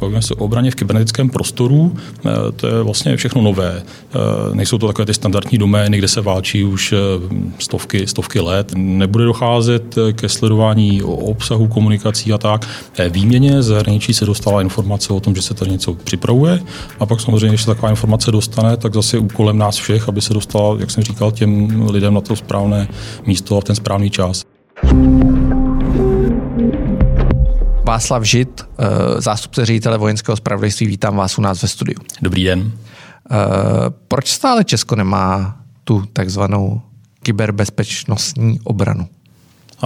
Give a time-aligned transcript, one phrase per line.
[0.00, 1.96] Bavíme se o obraně v kybernetickém prostoru,
[2.56, 3.82] to je vlastně všechno nové.
[4.52, 6.94] Nejsou to takové ty standardní domény, kde se válčí už
[7.58, 8.72] stovky, stovky let.
[8.76, 12.68] Nebude docházet ke sledování obsahu komunikací a tak.
[13.10, 16.60] Výměně zahraničí se dostala informace o tom, že se tady něco připravuje
[17.00, 20.34] a pak samozřejmě, když se taková informace dostane, tak zase úkolem nás všech, aby se
[20.34, 22.88] dostala, jak jsem říkal, těm lidem na to správné
[23.26, 24.42] místo a v ten správný čas.
[27.94, 31.98] Václav Žit, eh, zástupce ředitele vojenského spravodajství, vítám vás u nás ve studiu.
[32.22, 32.72] Dobrý den.
[32.72, 33.36] Eh,
[34.08, 36.80] proč stále Česko nemá tu takzvanou
[37.22, 39.08] kyberbezpečnostní obranu?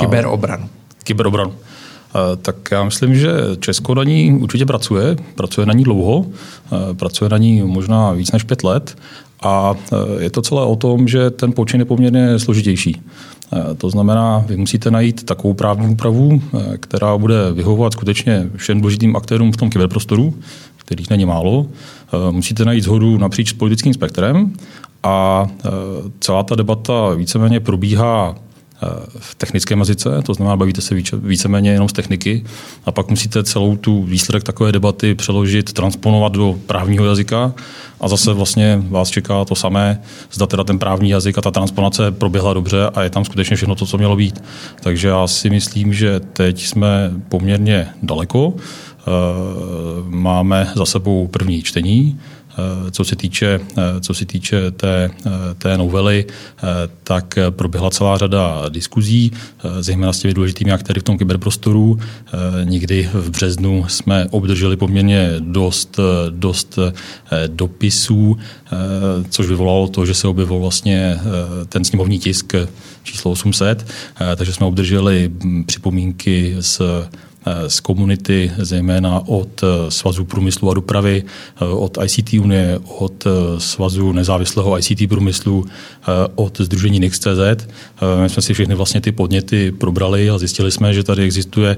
[0.00, 0.68] Kyberobranu.
[1.04, 1.52] Kyberobranu.
[1.52, 6.26] Eh, tak já myslím, že Česko na ní určitě pracuje, pracuje na ní dlouho,
[6.98, 8.96] pracuje na ní možná víc než pět let
[9.42, 9.74] a
[10.18, 13.02] je to celé o tom, že ten počin je poměrně složitější.
[13.52, 18.80] Eh, to znamená, vy musíte najít takovou právní úpravu, eh, která bude vyhovovat skutečně všem
[18.80, 20.34] důležitým aktérům v tom kyberprostoru,
[20.76, 21.66] kterých není málo.
[21.66, 24.52] Eh, musíte najít zhodu napříč politickým spektrem
[25.02, 25.46] a
[26.20, 28.34] celá ta debata víceméně probíhá
[29.18, 32.44] v technickém jazyce, to znamená, bavíte se více, víceméně jenom z techniky
[32.84, 37.54] a pak musíte celou tu výsledek takové debaty přeložit, transponovat do právního jazyka
[38.00, 42.10] a zase vlastně vás čeká to samé, zda teda ten právní jazyk a ta transponace
[42.10, 44.42] proběhla dobře a je tam skutečně všechno to, co mělo být.
[44.80, 48.54] Takže já si myslím, že teď jsme poměrně daleko.
[48.56, 49.10] Eh,
[50.04, 52.37] máme za sebou první čtení, Eh,
[52.90, 56.26] co se týče, eh, co se týče té, eh, té novely,
[57.04, 59.32] tak proběhla celá řada diskuzí,
[59.80, 61.98] zejména s těmi důležitými aktéry v tom kyberprostoru.
[62.64, 66.00] Nikdy v březnu jsme obdrželi poměrně dost,
[66.30, 66.78] dost
[67.46, 68.38] dopisů,
[69.30, 71.20] což vyvolalo to, že se objevil vlastně
[71.68, 72.54] ten sněmovní tisk
[73.02, 73.86] číslo 800,
[74.36, 77.08] takže jsme obdrželi hm, připomínky z Eh,
[77.68, 83.24] z komunity, zejména od eh, Svazu průmyslu a dopravy, eh, od ICT Unie, od
[83.58, 85.64] Svazu nezávislého ICT průmyslu,
[86.34, 87.66] od Združení Nix.cz.
[88.22, 91.76] My jsme si všechny vlastně ty podněty probrali a zjistili jsme, že tady existuje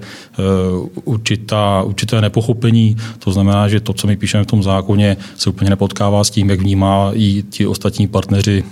[1.04, 2.96] určitá, určité nepochopení.
[3.18, 6.50] To znamená, že to, co my píšeme v tom zákoně, se úplně nepotkává s tím,
[6.50, 8.64] jak vnímá i ti ostatní partneři,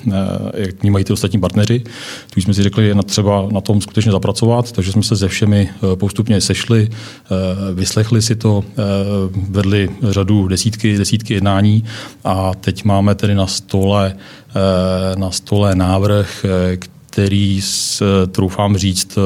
[0.54, 1.82] jak vnímají ty ostatní partneři.
[2.34, 5.68] Tu jsme si řekli, je třeba na tom skutečně zapracovat, takže jsme se se všemi
[5.94, 8.82] postupně sešli, Eh, vyslechli si to, eh,
[9.50, 11.84] vedli řadu desítky, desítky jednání
[12.24, 16.44] a teď máme tedy na stole, eh, na stole návrh,
[16.78, 17.60] který,
[18.30, 19.18] troufám říct,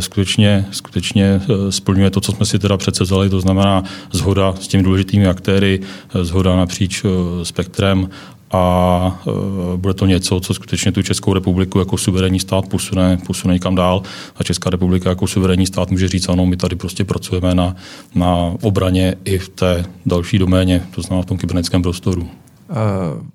[0.00, 4.82] skutečně, skutečně splňuje to, co jsme si teda přece vzali, to znamená zhoda s těmi
[4.82, 5.80] důležitými aktéry,
[6.22, 7.04] zhoda napříč
[7.42, 8.08] spektrem
[8.50, 9.22] a
[9.74, 13.74] e, bude to něco, co skutečně tu Českou republiku jako suverénní stát posune, posune někam
[13.74, 14.02] dál
[14.36, 17.76] a Česká republika jako suverénní stát může říct, ano, my tady prostě pracujeme na,
[18.14, 22.28] na obraně i v té další doméně, to znamená v tom kybernetickém prostoru.
[22.70, 23.26] Uh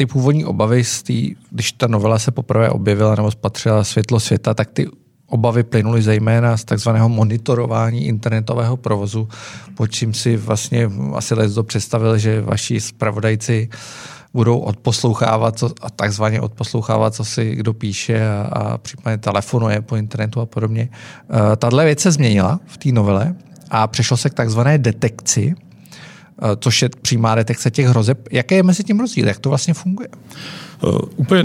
[0.00, 4.54] ty původní obavy, z tý, když ta novela se poprvé objevila nebo spatřila světlo světa,
[4.54, 4.86] tak ty
[5.26, 9.28] obavy plynuly zejména z takzvaného monitorování internetového provozu,
[9.74, 15.90] pod čím si vlastně asi Lesdo představil, že vaši spravodajci uh, budou odposlouchávat, co, a
[15.90, 20.88] takzvaně odposlouchávat, co si kdo píše a, a případně telefonuje po internetu a podobně.
[21.28, 23.34] Uh, tahle věc se změnila v té novele
[23.70, 28.28] a přešlo se k takzvané detekci, uh, což je přímá detekce těch hrozeb.
[28.30, 29.28] Jaké je mezi tím rozdíl?
[29.28, 30.08] Jak to vlastně funguje?
[30.82, 31.42] Uh, úplně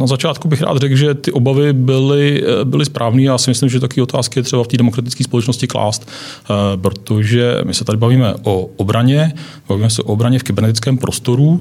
[0.00, 3.22] na začátku bych rád řekl, že ty obavy byly, byly správné.
[3.22, 6.08] Já si myslím, že taky otázky je třeba v té demokratické společnosti klást,
[6.50, 9.32] uh, protože my se tady bavíme o obraně,
[9.68, 11.60] bavíme se o obraně v kybernetickém prostoru.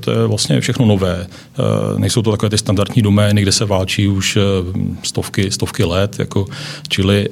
[0.00, 1.26] To je vlastně všechno nové.
[1.96, 4.38] Nejsou to takové ty standardní domény, kde se válčí už
[5.02, 6.16] stovky, stovky let.
[6.18, 6.46] Jako,
[6.88, 7.28] čili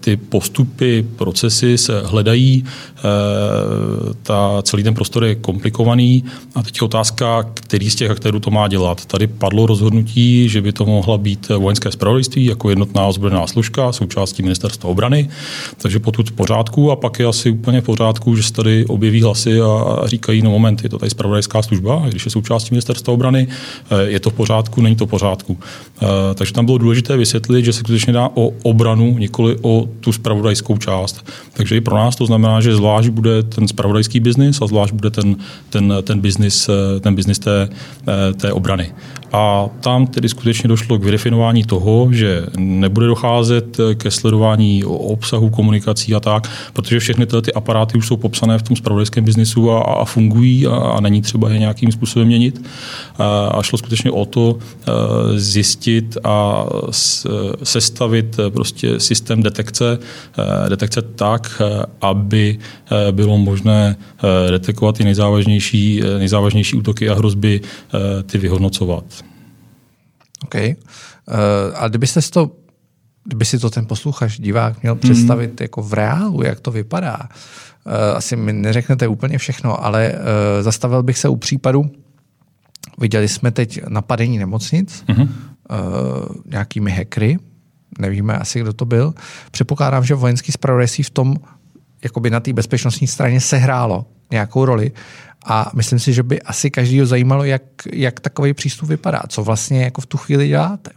[0.00, 2.64] ty postupy, procesy se hledají,
[4.22, 6.24] ta, celý ten prostor je komplikovaný
[6.54, 9.06] a teď je otázka, který z těch aktérů to má dělat.
[9.06, 14.42] Tady padlo rozhodnutí, že by to mohla být vojenské zpravodajství jako jednotná ozbrojená služka součástí
[14.42, 15.28] ministerstva obrany,
[15.78, 19.22] takže potud v pořádku a pak je asi úplně v pořádku, že se tady objeví
[19.22, 23.48] hlasy a říkají, no moment, je to tady zpravodajská služba, když je součástí ministerstva obrany,
[23.90, 25.58] eh, je to v pořádku, není to v pořádku.
[26.02, 30.12] Eh, takže tam bylo důležité vysvětlit, že se skutečně dá o obranu, nikoli o tu
[30.12, 31.24] zpravodajskou část.
[31.52, 35.10] Takže i pro nás to znamená, že zvlášť bude ten spravodajský biznis a zvlášť bude
[35.10, 35.36] ten,
[35.70, 37.68] ten, ten biznis, ten biznis té,
[38.34, 38.92] té obrany.
[39.32, 46.14] A tam tedy skutečně došlo k vydefinování toho, že nebude docházet ke sledování obsahu komunikací
[46.14, 49.82] a tak, protože všechny tyhle ty aparáty už jsou popsané v tom spravodajském biznisu a,
[49.82, 52.62] a fungují a, a není třeba je nějakým způsobem měnit.
[53.18, 54.58] A, a šlo skutečně o to
[55.34, 56.66] zjistit a
[57.62, 59.98] sestavit prostě systém detekce,
[60.68, 61.62] detekce tak,
[62.00, 62.58] aby
[63.10, 63.96] bylo možné
[64.50, 67.60] detekovat ty nejzávažnější, nejzávažnější útoky a hrozby
[68.22, 69.04] ty vyhodnocovat.
[70.44, 70.54] OK.
[70.54, 70.74] Uh,
[71.74, 72.50] a kdybyste si to,
[73.24, 75.56] kdyby si to ten posluchač, divák měl představit hmm.
[75.60, 80.18] jako v reálu, jak to vypadá, uh, asi mi neřeknete úplně všechno, ale uh,
[80.60, 81.90] zastavil bych se u případu,
[82.98, 85.22] viděli jsme teď napadení nemocnic hmm.
[85.22, 85.28] uh,
[86.46, 87.38] nějakými hackery,
[87.98, 89.14] nevíme asi, kdo to byl.
[89.50, 91.36] Předpokládám, že vojenský spravodajství v tom
[92.04, 94.92] jakoby na té bezpečnostní straně sehrálo nějakou roli.
[95.46, 97.62] A myslím si, že by asi každýho zajímalo, jak,
[97.92, 99.22] jak takový přístup vypadá.
[99.28, 100.90] Co vlastně jako v tu chvíli děláte?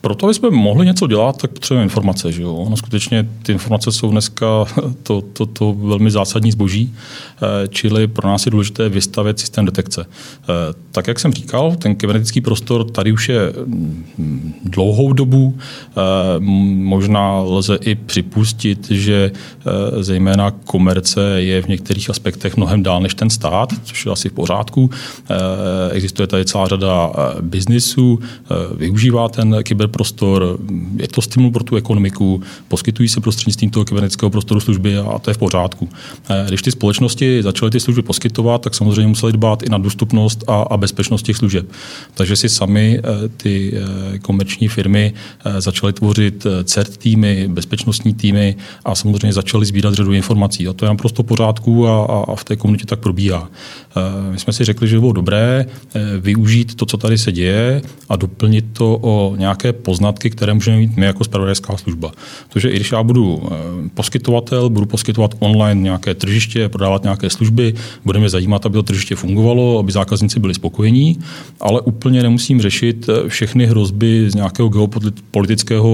[0.00, 2.32] Proto, aby jsme mohli něco dělat, tak potřebujeme informace.
[2.32, 2.66] Že jo?
[2.70, 4.46] No, skutečně ty informace jsou dneska
[5.02, 10.06] to, to, to velmi zásadní zboží, eh, čili pro nás je důležité vystavět systém detekce.
[10.42, 10.46] Eh,
[10.92, 15.58] tak, jak jsem říkal, ten kybernetický prostor tady už je mm, dlouhou dobu.
[16.74, 19.32] Možná lze i připustit, že
[20.00, 24.32] zejména komerce je v některých aspektech mnohem dál než ten stát, což je asi v
[24.32, 24.90] pořádku.
[25.90, 28.18] Existuje tady celá řada biznisů,
[28.76, 30.58] využívá ten kyberprostor,
[30.96, 35.30] je to stimul pro tu ekonomiku, poskytují se prostřednictvím toho kybernetického prostoru služby a to
[35.30, 35.88] je v pořádku.
[36.30, 40.44] Eh, když ty společnosti začaly ty služby poskytovat, tak samozřejmě museli dbát i na dostupnost
[40.46, 41.66] a, a bezpečnost těch služeb.
[42.14, 45.12] Takže si sami eh, ty eh, komerční firmy
[45.58, 50.68] začaly tvořit CERT týmy, bezpečnostní týmy a samozřejmě začaly sbírat řadu informací.
[50.68, 53.50] A to je naprosto v pořádku a, a v té komunitě tak probíhá.
[54.30, 55.66] My jsme si řekli, že by bylo dobré
[56.20, 60.96] využít to, co tady se děje a doplnit to o nějaké poznatky, které můžeme mít
[60.96, 62.12] my jako spravodajská služba.
[62.48, 63.54] Protože i když já budu eh,
[63.94, 67.74] poskytovatel, budu poskytovat online nějaké tržiště, prodávat nějaké služby,
[68.04, 71.18] bude mě zajímat, aby to tržiště fungovalo, aby zákazníci byli spokojení,
[71.60, 75.90] ale úplně nemusím řešit eh, všechny hrozby z nějakého geopolitického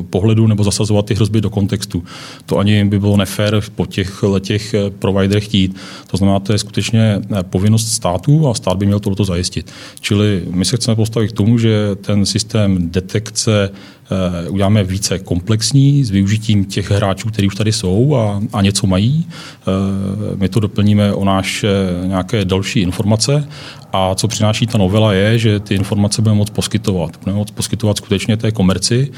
[0.00, 2.04] eh, pohledu nebo zasazovat ty hrozby do kontextu.
[2.46, 5.76] To ani by bylo nefér po těch letěch providerech chtít.
[6.10, 9.72] To znamená, to je skutečně povinnost státu a stát by měl toto zajistit.
[10.00, 16.04] Čili my se chceme postavit k tomu, že ten systém detekce eh, uděláme více komplexní
[16.04, 19.26] s využitím těch hráčů, kteří už tady jsou a, a něco mají.
[19.28, 21.68] Eh, my to doplníme o naše
[22.06, 23.48] nějaké další informace
[23.92, 27.16] a co přináší ta novela je, že ty informace budeme moct poskytovat.
[27.20, 29.10] Budeme moct poskytovat skutečně té komerci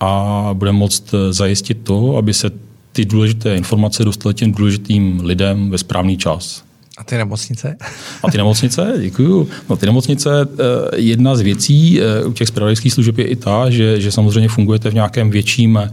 [0.00, 2.50] a budeme moct zajistit to, aby se
[2.92, 6.64] ty důležité informace dostaly těm důležitým lidem ve správný čas.
[6.98, 7.76] A ty nemocnice?
[8.22, 9.48] A ty nemocnice, děkuju.
[9.70, 13.70] No ty nemocnice, eh, jedna z věcí eh, u těch zpravodajských služeb je i ta,
[13.70, 15.90] že, že samozřejmě fungujete v nějakém větším, eh,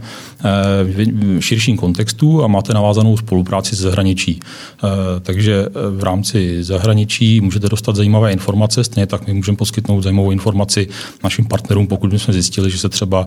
[1.40, 4.40] širším kontextu a máte navázanou spolupráci se zahraničí.
[5.22, 10.88] Takže v rámci zahraničí můžete dostat zajímavé informace, stejně tak my můžeme poskytnout zajímavou informaci
[11.24, 13.26] našim partnerům, pokud jsme zjistili, že se třeba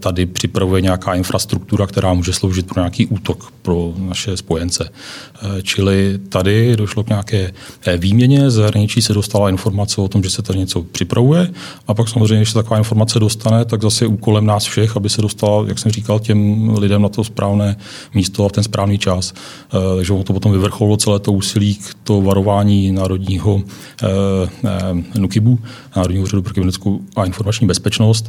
[0.00, 4.90] tady připravuje nějaká infrastruktura, která může sloužit pro nějaký útok pro naše spojence.
[5.62, 7.52] Čili tady došlo došlo k nějaké
[7.86, 11.50] eh, výměně, z zahraničí se dostala informace o tom, že se tady něco připravuje.
[11.86, 15.22] A pak samozřejmě, když se taková informace dostane, tak zase úkolem nás všech, aby se
[15.22, 17.76] dostala, jak jsem říkal, těm lidem na to správné
[18.14, 19.34] místo a v ten správný čas.
[19.34, 23.62] Eh, takže to potom vyvrcholilo celé to úsilí k to varování národního
[24.02, 25.58] eh, NUKIBu,
[25.96, 28.28] Národního úřadu pro kybernetickou a informační bezpečnost,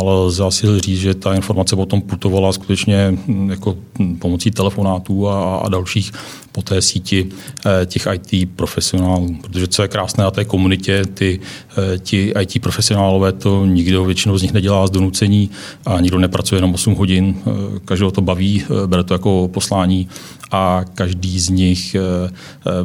[0.00, 5.28] ale lze asi říct, že ta informace potom putovala skutečně hm, jako hm, pomocí telefonátů
[5.28, 6.12] a, a dalších
[6.52, 7.28] po té síti
[7.66, 9.36] eh, těch IT profesionálů.
[9.42, 11.40] Protože co je krásné na té komunitě, ty,
[11.76, 15.50] eh, ti IT profesionálové to nikdo většinou z nich nedělá z donucení
[15.86, 17.36] a nikdo nepracuje jenom 8 hodin.
[17.36, 17.50] Eh,
[17.84, 20.08] každého to baví, bere to jako poslání
[20.50, 21.96] a každý z nich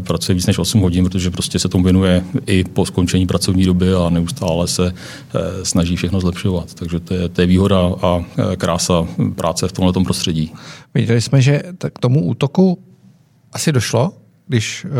[0.07, 3.93] pracuje víc než 8 hodin, protože prostě se tomu věnuje i po skončení pracovní doby
[3.93, 4.93] a neustále se
[5.63, 6.73] snaží všechno zlepšovat.
[6.73, 8.25] Takže to je, to je výhoda a
[8.57, 10.53] krása práce v tomto prostředí.
[10.93, 11.63] Viděli jsme, že
[11.93, 12.83] k tomu útoku
[13.53, 14.13] asi došlo,
[14.47, 14.91] když uh,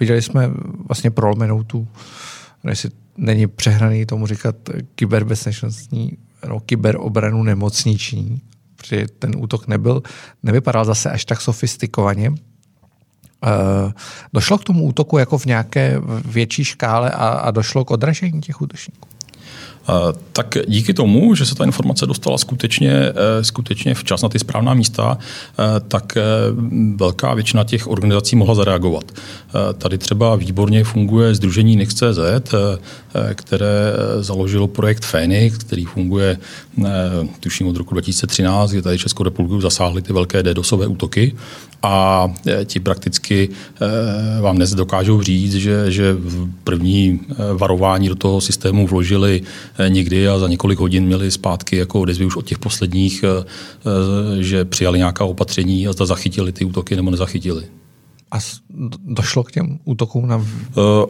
[0.00, 0.50] viděli jsme
[0.86, 1.88] vlastně prolomenou tu,
[2.68, 4.56] jestli není přehraný tomu říkat
[4.94, 6.12] kyberbezpečnostní,
[6.48, 8.40] no, kyberobranu nemocniční,
[8.84, 10.02] protože ten útok nebyl,
[10.42, 12.30] nevypadal zase až tak sofistikovaně.
[12.30, 12.36] Uh,
[14.32, 18.60] došlo k tomu útoku jako v nějaké větší škále a, a došlo k odražení těch
[18.60, 19.08] útočníků?
[20.32, 24.74] Tak díky tomu, že se ta informace dostala skutečně, eh, skutečně včas na ty správná
[24.74, 26.22] místa, eh, tak eh,
[26.96, 29.04] velká většina těch organizací mohla zareagovat.
[29.78, 32.54] Tady třeba výborně funguje Združení Nix.cz,
[33.34, 36.38] které založilo projekt Phoenix, který funguje
[37.40, 41.34] tuším od roku 2013, kdy tady Českou republiku zasáhly ty velké DDoSové útoky
[41.82, 42.28] a
[42.64, 43.48] ti prakticky
[44.40, 47.20] vám dnes dokážou říct, že, že v první
[47.54, 49.42] varování do toho systému vložili
[49.88, 53.44] někdy a za několik hodin měli zpátky jako odezvy už od těch posledních, eh,
[54.38, 57.64] eh, že přijali nějaká opatření a zda zachytili ty útoky nebo nezachytili.
[58.30, 58.38] A
[59.04, 60.36] došlo k těm útokům na...
[60.36, 60.44] Uh,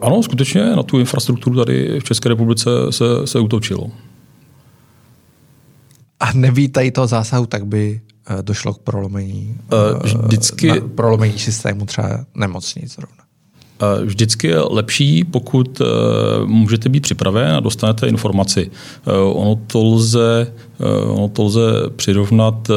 [0.01, 3.91] ano, skutečně na tu infrastrukturu tady v České republice se, se útočilo.
[6.19, 8.01] A nevítají toho zásahu, tak by
[8.41, 10.81] došlo k prolomení, uh, vždycky...
[10.81, 13.24] Prolomení systému třeba nemocnic zrovna.
[14.03, 15.85] Vždycky je lepší, pokud eh,
[16.45, 18.71] můžete být připraven a dostanete informaci.
[19.07, 21.61] Eh, ono to lze, eh, ono to lze
[21.95, 22.71] přirovnat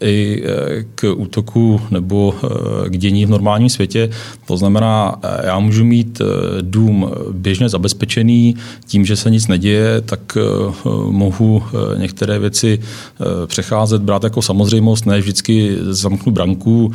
[0.00, 4.10] i e, k útoku nebo e, k dění v normálním světě.
[4.46, 6.20] To znamená, e, já můžu mít
[6.60, 10.38] dům běžně zabezpečený, tím, že se nic neděje, tak
[11.10, 11.62] mohu
[11.96, 12.80] některé věci
[13.46, 16.92] přecházet, brát jako samozřejmost, ne vždycky zamknu branku,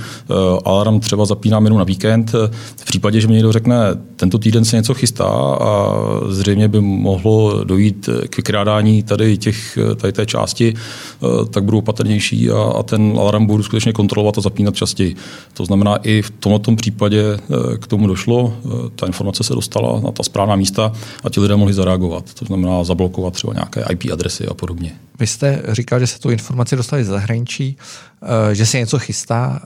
[0.65, 2.31] alarm třeba zapínám jenom na víkend.
[2.75, 3.75] V případě, že mi někdo řekne,
[4.15, 5.25] tento týden se něco chystá
[5.59, 5.93] a
[6.29, 10.73] zřejmě by mohlo dojít k vykrádání tady, těch, tady té části,
[11.51, 15.15] tak budu opatrnější a, a ten alarm budu skutečně kontrolovat a zapínat častěji.
[15.53, 19.99] To znamená, i v tomto případě eh, k tomu došlo, eh, ta informace se dostala
[19.99, 20.91] na ta správná místa
[21.23, 22.33] a ti lidé mohli zareagovat.
[22.33, 24.91] To znamená zablokovat třeba nějaké IP adresy a podobně.
[25.19, 27.77] Vy jste říkal, že se tu informaci dostali z zahraničí,
[28.23, 29.61] eh, že se něco chystá.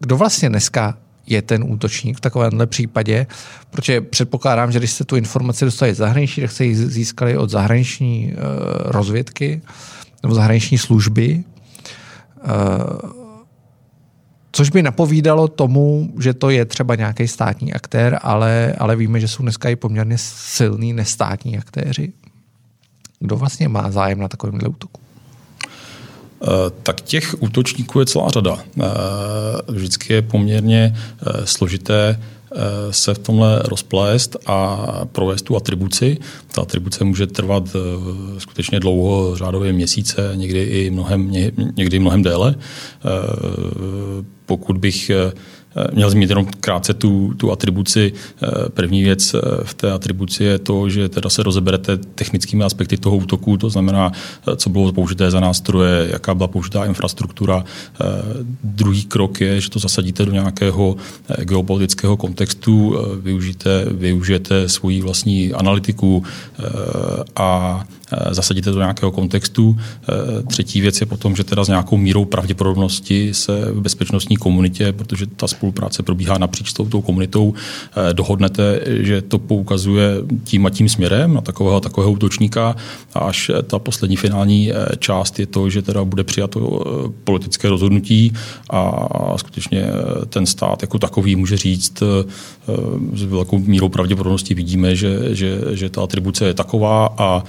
[0.00, 3.26] Kdo vlastně dneska je ten útočník v takovémhle případě,
[3.70, 7.50] protože předpokládám, že když jste tu informaci dostali z zahraničí, tak jste ji získali od
[7.50, 8.32] zahraniční
[8.84, 9.62] rozvědky
[10.22, 11.44] nebo zahraniční služby,
[14.52, 19.28] což by napovídalo tomu, že to je třeba nějaký státní aktér, ale, ale víme, že
[19.28, 22.12] jsou dneska i poměrně silní nestátní aktéři.
[23.20, 25.00] Kdo vlastně má zájem na takovémhle útoku?
[26.42, 26.46] Eh,
[26.82, 28.58] tak těch útočníků je celá řada.
[28.58, 28.82] Eh,
[29.72, 30.96] vždycky je poměrně
[31.44, 32.41] složité Eh,
[32.90, 36.18] se v tomhle rozplést a provést tu atribuci.
[36.52, 41.30] Ta atribuce může trvat eh, skutečně dlouho, řádově měsíce, někdy i mnohem,
[41.76, 42.54] někdy mnohem déle.
[44.52, 45.10] Eh, pokud bych
[45.76, 48.12] Eh, měl zmínit jenom krátce tu, tu atribuci.
[48.12, 52.96] Eh, první věc eh, v té atribuci je to, že teda se rozeberete technickými aspekty
[52.96, 54.12] toho útoku, to znamená,
[54.56, 57.64] co bylo použité za nástroje, jaká byla použitá infrastruktura.
[58.64, 60.96] Druhý krok je, že to zasadíte do nějakého
[61.38, 66.24] geopolitického kontextu, využijete, využijete svoji vlastní analytiku
[67.36, 69.76] a Eh, zasadíte do nějakého kontextu.
[69.78, 74.92] Eh, třetí věc je potom, že teda s nějakou mírou pravděpodobnosti se v bezpečnostní komunitě,
[74.92, 80.04] protože ta spolupráce probíhá napříč tou, tou komunitou, eh, dohodnete, že to poukazuje
[80.44, 82.76] tím a tím směrem na takového takového útočníka
[83.14, 86.84] a až ta poslední finální část je to, že teda bude přijato
[87.24, 88.32] politické rozhodnutí
[88.70, 89.86] a skutečně
[90.28, 92.02] ten stát jako takový může říct
[93.14, 97.44] s velkou mírou pravděpodobnosti vidíme, že, že, že ta atribuce je taková a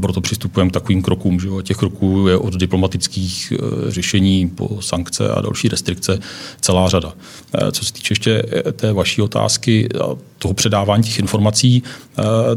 [0.00, 1.40] proto přistupujeme k takovým krokům.
[1.40, 1.62] Že jo?
[1.62, 6.18] Těch kroků je od diplomatických eh, řešení po sankce a další restrikce
[6.60, 7.12] celá řada.
[7.54, 9.88] Eh, co se týče ještě eh, té vaší otázky,
[10.38, 11.82] toho předávání těch informací,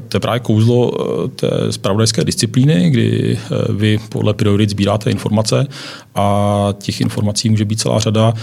[0.07, 0.91] to je právě kouzlo
[1.27, 5.67] té spravodajské disciplíny, kdy vy podle priorit sbíráte informace
[6.15, 8.33] a těch informací může být celá řada.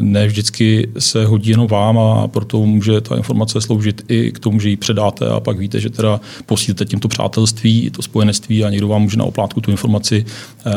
[0.00, 4.60] Ne vždycky se hodí jenom vám a proto může ta informace sloužit i k tomu,
[4.60, 8.88] že ji předáte a pak víte, že teda posílíte tímto přátelství, to spojenectví a někdo
[8.88, 10.70] vám může na oplátku tu informaci eh,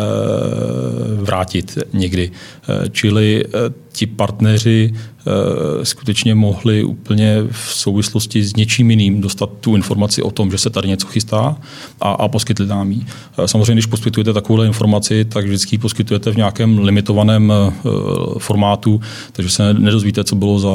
[1.22, 2.32] vrátit někdy.
[2.32, 4.94] Eh, čili eh, ti partneři
[5.84, 10.70] skutečně mohli úplně v souvislosti s něčím jiným dostat tu informaci o tom, že se
[10.70, 11.58] tady něco chystá
[12.02, 13.06] a, a poskytli nám ji.
[13.46, 17.54] Samozřejmě, když poskytujete takovou informaci, tak vždycky ji poskytujete v nějakém limitovaném
[18.38, 20.70] formátu, takže se nedozvíte, co bylo za,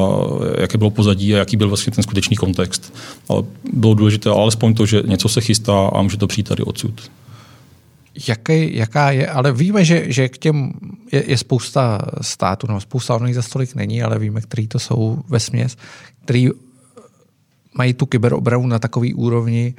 [0.61, 2.93] jaké bylo pozadí a jaký byl vlastně ten skutečný kontext.
[3.29, 6.93] Ale bylo důležité alespoň to, že něco se chystá a může to přijít tady odsud.
[8.27, 10.73] Jaký, jaká je, ale víme, že, že k těm
[11.11, 15.23] je, je spousta států, no spousta ono za stolik není, ale víme, který to jsou
[15.27, 15.77] ve směs,
[16.23, 16.49] který
[17.73, 19.75] mají tu kyberobranu na takový úrovni,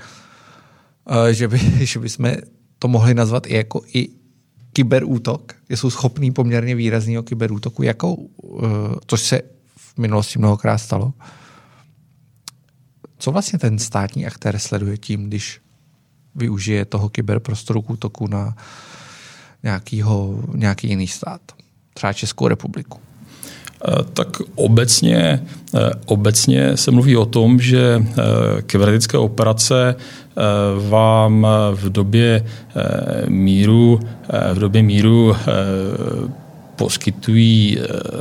[1.29, 2.33] eh, že, by, že bychom
[2.79, 4.09] to mohli nazvat i jako i
[4.73, 8.67] kyberútok, že jsou schopní poměrně výrazného kyberútoku, jakou, eh,
[9.07, 9.43] což se
[9.77, 11.13] v minulosti mnohokrát stalo.
[13.19, 15.61] Co vlastně ten státní aktér sleduje tím, když
[16.35, 18.57] využije toho kyberprostoru k útoku na
[19.63, 21.41] nějakýho, nějaký jiný stát,
[21.95, 22.99] třeba Českou republiku.
[23.89, 25.43] Eh, tak obecně,
[25.75, 29.95] eh, obecně se mluví o tom, že eh, kybernetické operace
[30.89, 32.45] vám v době
[33.29, 34.01] míru,
[34.53, 35.37] v době míru
[36.77, 37.79] poskytují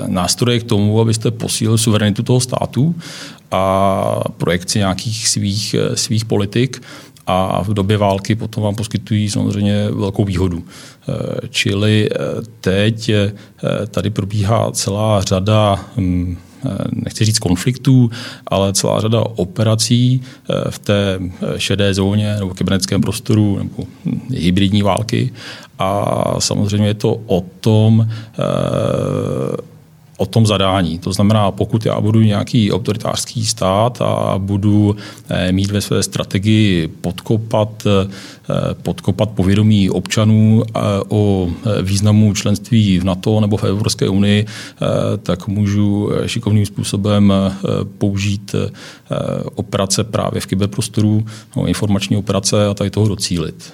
[0.08, 2.96] nástroje k tomu, abyste posílili suverenitu toho státu
[3.52, 6.82] a projekci nějakých svých, svých politik
[7.28, 10.64] a v době války potom vám poskytují samozřejmě velkou výhodu.
[10.64, 12.18] Eh, čili eh,
[12.62, 13.34] teď eh,
[13.92, 16.38] tady probíhá celá řada hm,
[16.92, 18.10] nechci říct konfliktů,
[18.48, 20.22] ale celá řada operací
[20.70, 21.20] v té
[21.58, 25.34] šedé zóně nebo kybernetickém prostoru nebo hm, hybridní války.
[25.80, 28.10] A samozřejmě je to o tom,
[30.22, 31.00] o tom zadání.
[31.00, 34.96] To znamená, pokud já budu nějaký autoritářský stát a budu
[35.30, 41.50] eh, mít ve své strategii podkopat, eh, podkopat povědomí občanů eh, o
[41.82, 44.46] významu členství v NATO nebo v Evropské unii,
[45.24, 47.34] tak můžu šikovným způsobem
[47.98, 48.56] použít
[49.56, 51.26] operace právě v kyberprostoru,
[51.58, 53.74] no, informační operace a tady toho docílit.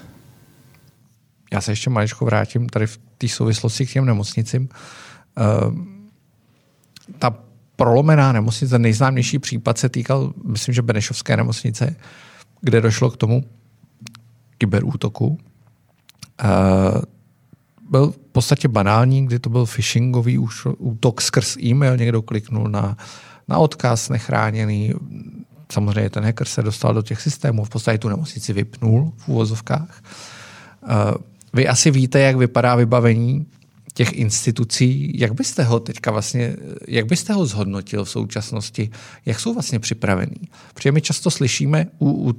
[1.54, 4.70] Já se ještě maličko vrátím tady v té souvislosti k těm nemocnicím.
[5.38, 5.97] Uh
[7.20, 7.34] ta
[7.76, 11.96] prolomená nemocnice, nejznámější případ se týkal, myslím, že Benešovské nemocnice,
[12.62, 13.44] kde došlo k tomu
[14.58, 15.28] kyberútoku.
[15.28, 17.02] Uh,
[17.90, 20.38] byl v podstatě banální, kdy to byl phishingový
[20.78, 22.98] útok skrz e-mail, někdo kliknul na,
[23.48, 24.94] na odkaz nechráněný,
[25.72, 30.04] samozřejmě ten hacker se dostal do těch systémů, v podstatě tu nemocnici vypnul v úvozovkách.
[30.84, 30.90] Uh,
[31.54, 33.46] vy asi víte, jak vypadá vybavení
[33.98, 36.56] těch institucí, jak byste ho teďka vlastně,
[36.88, 38.90] jak byste ho zhodnotil v současnosti,
[39.26, 40.50] jak jsou vlastně připravení?
[40.74, 42.34] Protože my často slyšíme u, u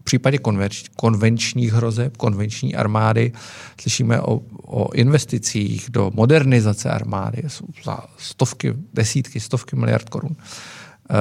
[0.00, 3.32] v případě konvenč, konvenčních hrozeb, konvenční armády,
[3.80, 7.42] slyšíme o, o investicích do modernizace armády
[7.84, 10.36] za stovky, desítky, stovky miliard korun.
[10.36, 11.16] E,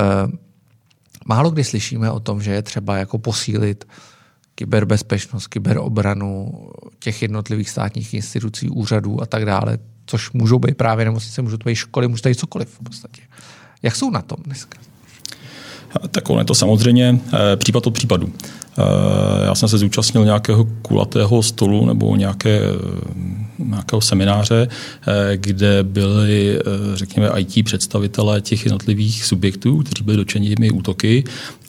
[1.25, 3.87] málo kdy slyšíme o tom, že je třeba jako posílit
[4.55, 6.51] kyberbezpečnost, kyberobranu
[6.99, 11.69] těch jednotlivých státních institucí, úřadů a tak dále, což můžou být právě nemocnice, můžou to
[11.69, 13.21] být školy, můžou to být cokoliv v podstatě.
[13.83, 14.79] Jak jsou na tom dneska?
[16.11, 18.33] Tak on je to samozřejmě eh, případ od případu.
[18.77, 22.61] Eh, já jsem se zúčastnil nějakého kulatého stolu nebo nějaké,
[23.59, 24.67] nějakého semináře,
[25.07, 26.59] eh, kde byli,
[26.93, 31.23] řekněme, IT představitelé těch jednotlivých subjektů, kteří byli dočeni útoky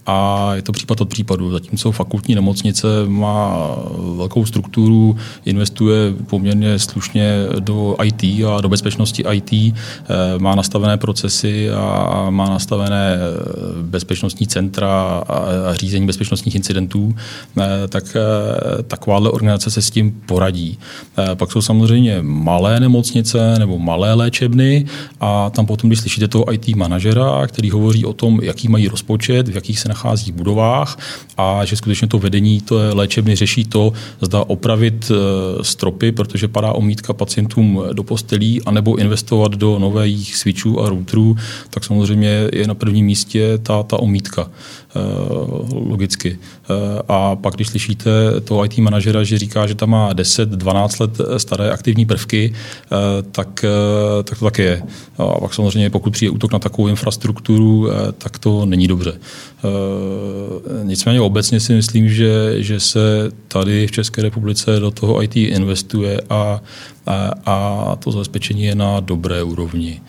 [0.06, 1.50] a je to případ od případu.
[1.50, 3.56] Zatímco fakultní nemocnice má
[4.16, 9.72] velkou strukturu, investuje poměrně slušně do IT a do bezpečnosti IT, eh,
[10.38, 17.14] má nastavené procesy a má nastavené eh, bezpečnostní centra a řízení bezpečnostních incidentů,
[17.58, 18.16] eh, tak
[18.86, 20.78] takováhle organizace se s tím poradí.
[21.34, 24.86] Pak jsou samozřejmě malé nemocnice nebo malé léčebny
[25.20, 29.48] a tam potom, když slyšíte toho IT manažera, který hovoří o tom, jaký mají rozpočet,
[29.48, 30.98] v jakých se nachází v budovách
[31.36, 35.14] a že skutečně to vedení to léčebny řeší to, zda opravit e,
[35.64, 41.36] stropy, protože padá omítka pacientům do postelí, anebo investovat do nových switchů a routerů,
[41.70, 44.50] tak samozřejmě je na prvním místě ta, ta omítka.
[44.96, 45.00] Eh,
[45.74, 46.38] logicky.
[46.38, 48.10] Eh, a pak, když slyšíte
[48.44, 53.64] toho IT manažera, že říká, že tam má 10-12 let staré aktivní prvky, eh, tak,
[54.24, 54.82] tak to tak je.
[55.18, 59.12] A pak samozřejmě, pokud přijde útok na takovou infrastrukturu, tak to není dobře.
[60.82, 66.20] Nicméně obecně si myslím, že, že se tady v České republice do toho IT investuje
[66.30, 66.60] a,
[67.06, 70.00] a, a to zabezpečení je na dobré úrovni.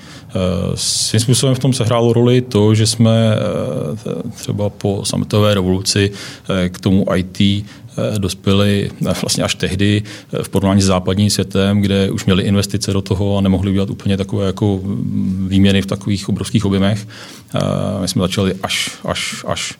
[0.75, 3.35] Svým způsobem v tom se hrálo roli to, že jsme
[4.35, 6.11] třeba po sametové revoluci
[6.49, 7.63] eh, k tomu IT eh,
[8.17, 10.03] dospěli eh, vlastně až tehdy
[10.43, 14.17] v porovnání s západním světem, kde už měli investice do toho a nemohli udělat úplně
[14.17, 14.81] takové jako
[15.47, 17.07] výměny v takových obrovských objemech.
[18.01, 19.73] My jsme začali až, až, až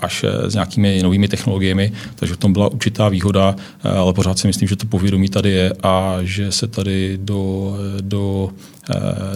[0.00, 4.68] až s nějakými novými technologiemi, takže v tom byla určitá výhoda, ale pořád si myslím,
[4.68, 8.73] že to povědomí tady je a že se tady do, do Eh,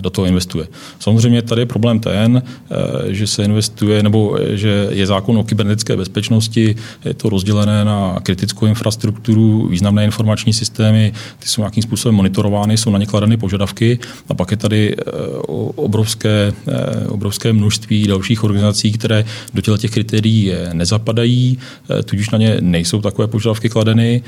[0.01, 0.67] do toho investuje.
[0.99, 2.75] Samozřejmě tady je problém ten, eh,
[3.15, 8.21] že se investuje, nebo eh, že je zákon o kybernetické bezpečnosti, je to rozdělené na
[8.23, 13.99] kritickou infrastrukturu, významné informační systémy, ty jsou nějakým způsobem monitorovány, jsou na ně kladeny požadavky
[14.29, 14.97] a pak je tady
[15.77, 16.53] obrovské,
[17.09, 21.59] obrovské množství dalších organizací, které do těchto těch kritérií nezapadají,
[22.05, 24.23] tudíž na ně nejsou takové požadavky kladeny,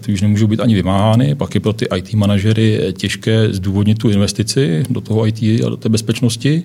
[0.00, 4.47] tudíž nemůžou být ani vymáhány, pak je pro ty IT manažery těžké zdůvodnit tu investici,
[4.56, 6.62] investici do toho IT a do té bezpečnosti.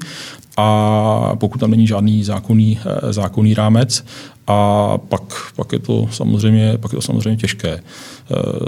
[0.58, 4.06] a pokud tam není žádný zákonný, zákonný rámec,
[4.48, 5.24] a pak,
[5.56, 7.84] pak, je to samozřejmě, pak je to samozřejmě těžké.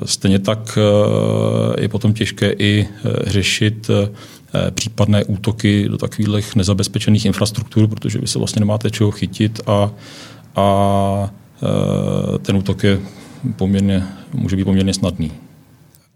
[0.06, 0.78] Stejně tak
[1.80, 2.88] je potom těžké i
[3.28, 3.90] řešit
[4.72, 9.92] případné útoky do takových nezabezpečených infrastruktur, protože vy se vlastně nemáte čeho chytit a,
[10.56, 11.34] a
[12.42, 13.00] ten útok je
[13.56, 15.32] poměrně, může být poměrně snadný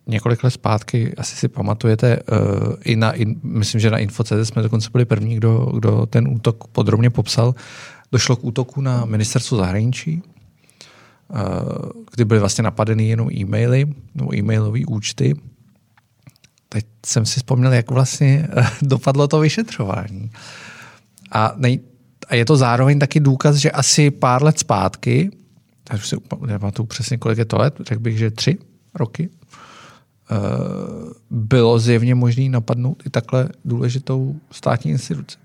[0.10, 4.90] několik let zpátky, asi si pamatujete, uh, i na, myslím, že na Info.cz jsme dokonce
[4.92, 7.56] byli první, kdo, kdo ten útok podrobně popsal.
[8.12, 10.22] Došlo k útoku na ministerstvo zahraničí,
[11.28, 11.40] uh,
[12.14, 15.36] kdy byly vlastně napadeny jenom e-maily nebo e-mailové účty.
[16.70, 20.32] Teď jsem si vzpomněl, jak vlastně uh, dopadlo to vyšetřování.
[21.32, 21.80] A, nej,
[22.28, 25.32] a je to zároveň taky důkaz, že asi pár let zpátky,
[25.84, 28.58] tak už si nepamatuju přesně, kolik je to let, řekl bych, že tři
[28.96, 29.69] roky, Eh,
[31.30, 35.38] bylo zjevně možné napadnout i takhle důležitou státní instituci.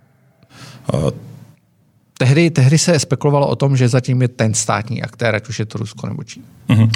[2.23, 5.59] Uh, tehdy, tehdy se spekulovalo o tom, že zatím je ten státní aktér, ať už
[5.59, 6.47] je to Rusko nebo Čína.
[6.69, 6.91] Uh-huh.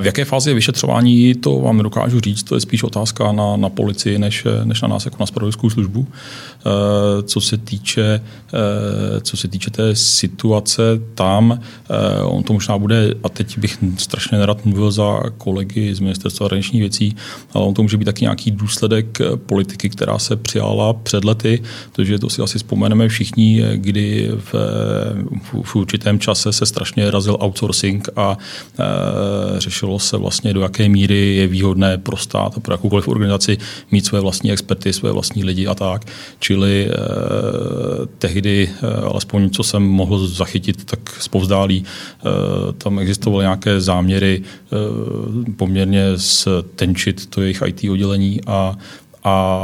[0.00, 3.68] V jaké fázi je vyšetřování, to vám nedokážu říct, to je spíš otázka na, na
[3.68, 6.06] policii, než, než na nás jako na spravodajskou službu.
[6.66, 8.20] Eh, co se týče,
[8.54, 10.82] eh, co se týče té situace
[11.14, 11.60] tam,
[12.22, 16.80] on to možná bude, a teď bych strašně nerad mluvil za kolegy z ministerstva zahraničních
[16.80, 17.16] věcí,
[17.52, 22.18] ale on to může být taky nějaký důsledek politiky, která se přijala před lety, protože
[22.18, 24.53] to si asi vzpomeneme všichni, kdy v,
[25.62, 28.38] v určitém čase se strašně razil outsourcing a
[28.78, 33.58] Eh, řešilo se vlastně, do jaké míry je výhodné pro stát a pro jakoukoliv organizaci
[33.90, 36.04] mít své vlastní experty, své vlastní lidi a tak.
[36.38, 36.96] Čili eh,
[38.18, 42.28] tehdy, eh, alespoň co jsem mohl zachytit, tak zpovzdálí, eh,
[42.78, 44.42] tam existovaly nějaké záměry
[45.56, 48.76] poměrně stenčit to jejich IT oddělení a
[49.24, 49.58] a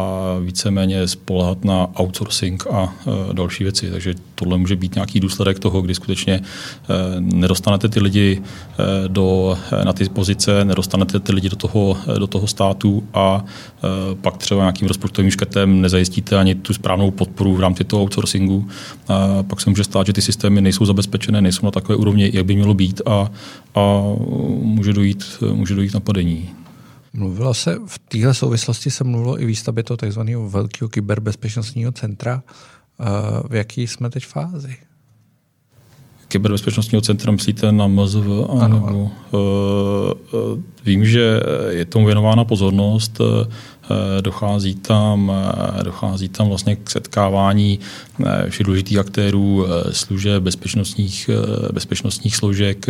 [0.45, 2.95] víceméně spolehat na outsourcing a
[3.31, 3.91] e, další věci.
[3.91, 6.41] Takže tohle může být nějaký důsledek toho, kdy skutečně e,
[7.21, 12.47] nedostanete ty lidi e, do, na ty pozice, nedostanete ty lidi do toho, do toho
[12.47, 13.45] státu a
[14.21, 18.69] pak třeba nějakým rozpočtovým škrtem nezajistíte ani tu správnou podporu v rámci toho outsourcingu.
[19.09, 22.47] A pak se může stát, že ty systémy nejsou zabezpečené, nejsou na takové úrovni, jak
[22.47, 23.31] by mělo být a,
[23.75, 24.03] a
[24.63, 26.60] může, dojít, může dojít napadení.
[27.13, 30.21] Mluvilo se, v téhle souvislosti se mluvilo i výstavbě toho tzv.
[30.47, 32.43] velkého kyberbezpečnostního centra.
[33.01, 33.05] Eh,
[33.49, 34.77] v jaký jsme teď fázi?
[36.29, 38.27] Kyberbezpečnostního centra myslíte na MZV?
[38.61, 39.13] Ano, ano.
[39.31, 39.41] Uh,
[40.41, 43.21] uh, vím, že je tomu věnována pozornost.
[43.91, 47.79] Eh, dochází tam, eh, dochází tam vlastně k setkávání
[48.27, 51.31] eh, všech důležitých aktérů služeb, bezpečnostních,
[51.73, 52.87] bezpečnostních složek,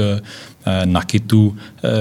[0.85, 1.57] Nakitu,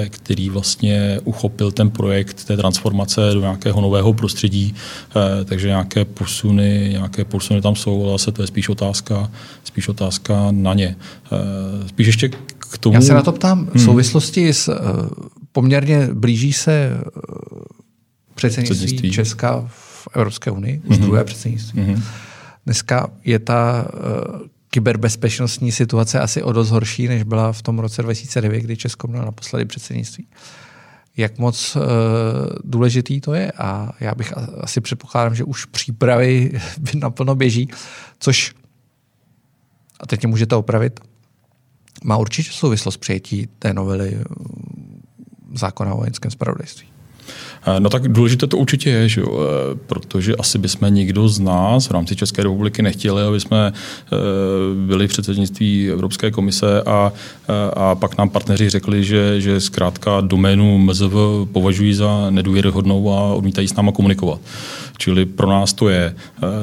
[0.09, 4.75] který vlastně uchopil ten projekt té transformace do nějakého nového prostředí,
[5.45, 9.31] takže nějaké posuny, nějaké posuny tam jsou, ale zase to je spíš otázka,
[9.63, 10.95] spíš otázka na ně.
[11.87, 12.95] Spíš ještě k tomu...
[12.95, 13.85] Já se na to ptám v hmm.
[13.85, 14.69] souvislosti s
[15.51, 16.97] poměrně blíží se
[18.47, 19.11] předsednictví.
[19.11, 21.01] Česka v Evropské unii, už mm-hmm.
[21.01, 21.81] druhé předsednictví.
[21.81, 22.01] Mm-hmm.
[22.65, 28.01] Dneska je ta uh, kyberbezpečnostní situace asi o dost horší, než byla v tom roce
[28.01, 30.27] 2009, kdy Česko mělo naposledy předsednictví.
[31.17, 31.81] Jak moc uh,
[32.63, 36.51] důležitý to je a já bych asi předpokládám, že už přípravy
[36.95, 37.69] naplno běží,
[38.19, 38.53] což,
[39.99, 40.99] a teď mě můžete opravit,
[42.03, 44.23] má určitě souvislost přijetí té novely eh,
[45.53, 46.87] zákona o vojenském spravodajství.
[47.65, 49.39] Eh, no tak důležité to určitě je, že jo?
[49.39, 54.15] Eh, protože asi bychom nikdo z nás v rámci České republiky nechtěli, aby jsme eh,
[54.87, 57.11] byli v předsednictví Evropské komise a,
[57.73, 61.13] a pak nám partneři řekli, že, že zkrátka doménu MZV
[61.51, 64.41] považují za nedůvěryhodnou a odmítají s náma komunikovat.
[64.97, 66.15] Čili pro nás to je.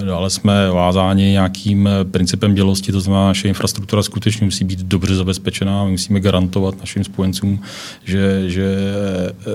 [0.06, 5.85] Dále jsme vázáni nějakým principem dělosti, to znamená, naše infrastruktura skutečně musí být dobře zabezpečená,
[5.85, 7.62] my musíme garantovat našim spojencům,
[8.04, 8.76] že, že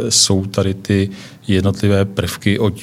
[0.10, 1.10] jsou tady ty
[1.48, 2.74] jednotlivé prvky od,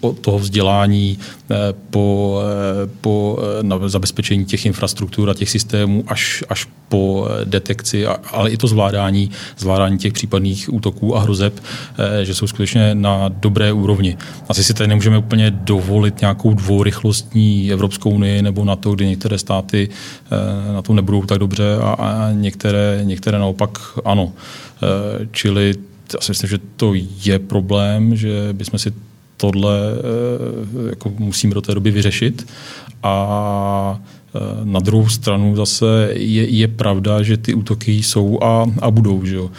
[0.00, 1.18] od toho vzdělání
[1.50, 1.54] eh,
[1.90, 3.38] po, eh, po
[3.84, 9.30] eh, zabezpečení těch infrastruktur a těch systémů až, až po detekci, ale i to zvládání,
[9.58, 11.62] zvládání těch případných útoků a hrozeb,
[12.22, 14.16] že jsou skutečně na dobré úrovni.
[14.48, 19.38] Asi si tady nemůžeme úplně dovolit nějakou dvourychlostní Evropskou unii nebo na to, kdy některé
[19.38, 19.88] státy
[20.72, 24.32] na tom nebudou tak dobře a, a některé, některé naopak ano.
[25.32, 25.74] Čili
[26.14, 26.92] já si myslím, že to
[27.24, 28.92] je problém, že bychom si
[29.36, 32.46] tohle eh, jako musíme do té doby vyřešit
[33.02, 34.00] a
[34.34, 39.24] eh, Na druhou stranu zase je, je pravda, že ty útoky jsou a, a budou.
[39.24, 39.50] Že jo?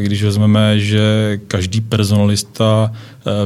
[0.00, 2.92] Když vezmeme, že každý personalista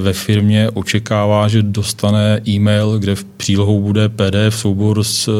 [0.00, 5.30] ve firmě očekává, že dostane e-mail, kde v přílohou bude PDF soubor s,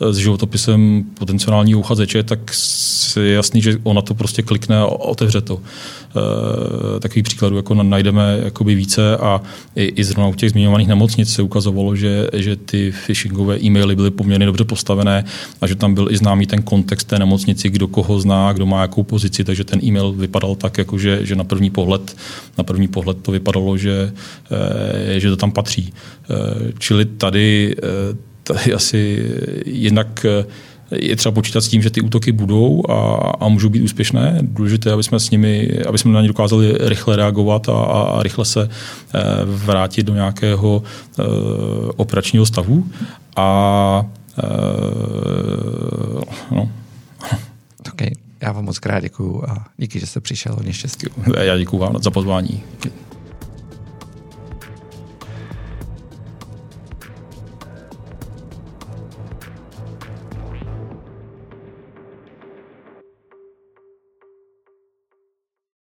[0.00, 2.38] s životopisem potenciálního uchazeče, tak
[3.20, 5.60] je jasný, že ona to prostě klikne a otevře to.
[6.16, 9.42] Eh, takových příkladů jako najdeme jakoby více a
[9.76, 14.10] i, i zrovna u těch zmiňovaných nemocnic se ukazovalo, že, že ty phishingové e-maily byly
[14.10, 15.24] poměrně dobře postavené
[15.60, 18.82] a že tam byl i známý ten kontext té nemocnici, kdo koho zná, kdo má
[18.82, 22.16] jakou pozici, takže ten e-mail vypadal tak, jako že, že na první pohled
[22.58, 24.12] na první pohled to vypadalo, že,
[25.14, 25.92] eh, že to tam patří.
[25.92, 27.76] Eh, čili tady,
[28.42, 29.26] tady asi
[29.66, 30.26] jednak
[30.96, 34.38] je třeba počítat s tím, že ty útoky budou a, a můžou být úspěšné.
[34.42, 38.44] Důležité, aby jsme s nimi, aby jsme na ně dokázali rychle reagovat a, a rychle
[38.44, 38.68] se
[39.14, 41.22] eh, vrátit do nějakého eh,
[41.96, 42.86] operačního stavu.
[43.36, 44.06] A
[44.38, 44.44] eh,
[46.50, 46.70] no.
[47.92, 48.10] Okay.
[48.42, 50.54] Já vám moc krát děkuju a díky, že jste přišel.
[50.54, 51.06] Hodně štěstí.
[51.40, 52.62] Já děkuju vám za pozvání.